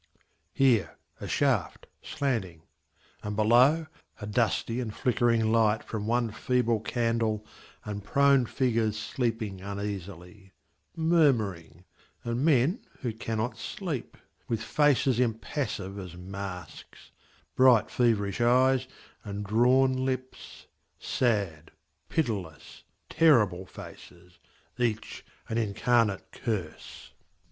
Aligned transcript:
Here 0.51 0.97
a 1.19 1.27
shaft, 1.27 1.85
slanting, 2.01 2.63
and 3.21 3.35
below 3.35 3.85
A 4.19 4.25
dusty 4.25 4.79
and 4.79 4.91
flickering 4.91 5.51
light 5.51 5.83
from 5.83 6.07
one 6.07 6.31
feeble 6.31 6.79
candle 6.79 7.45
And 7.85 8.03
prone 8.03 8.47
figures 8.47 8.97
sleeping 8.97 9.61
uneasily, 9.61 10.53
Murmuring, 10.95 11.85
And 12.23 12.43
men 12.43 12.79
who 13.01 13.13
cannot 13.13 13.59
sleep, 13.59 14.17
With 14.47 14.63
faces 14.63 15.19
impassive 15.19 15.99
as 15.99 16.17
masks, 16.17 17.11
Bright, 17.55 17.91
feverish 17.91 18.41
eyes, 18.41 18.87
and 19.23 19.45
drawn 19.45 20.03
lips, 20.03 20.65
Sad, 20.97 21.69
pitiless, 22.09 22.85
terrible 23.07 23.67
faces, 23.67 24.39
Each 24.79 25.23
an 25.47 25.59
incarnate 25.59 26.31
curse. 26.31 27.13